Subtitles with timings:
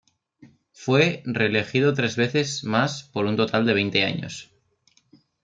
[0.73, 4.49] Fue reelegido tres veces más por un total de veinte años.